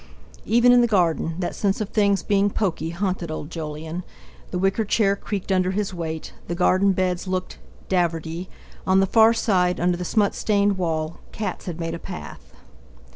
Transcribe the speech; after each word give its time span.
Even 0.47 0.71
in 0.71 0.81
the 0.81 0.87
garden, 0.87 1.35
that 1.37 1.53
sense 1.53 1.79
of 1.79 1.89
things 1.89 2.23
being 2.23 2.49
pokey 2.49 2.89
haunted 2.89 3.29
old 3.29 3.51
Jolyon; 3.51 4.03
the 4.49 4.57
wicker 4.57 4.83
chair 4.83 5.15
creaked 5.15 5.51
under 5.51 5.69
his 5.69 5.93
weight; 5.93 6.33
the 6.47 6.55
garden 6.55 6.91
beds 6.91 7.27
looked 7.27 7.59
"daverdy". 7.87 8.49
On 8.87 8.99
the 8.99 9.05
far 9.05 9.31
side, 9.31 9.79
under 9.79 9.97
the 9.97 10.03
smut 10.03 10.33
stained 10.33 10.75
wall, 10.79 11.19
cats 11.31 11.65
had 11.67 11.79
made 11.79 11.93
a 11.93 11.99
path. 11.99 12.51